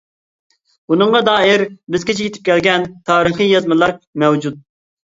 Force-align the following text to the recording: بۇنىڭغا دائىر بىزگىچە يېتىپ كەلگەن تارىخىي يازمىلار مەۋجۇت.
بۇنىڭغا 0.93 1.21
دائىر 1.27 1.65
بىزگىچە 1.97 2.27
يېتىپ 2.27 2.49
كەلگەن 2.51 2.89
تارىخىي 3.13 3.57
يازمىلار 3.57 3.97
مەۋجۇت. 4.27 4.61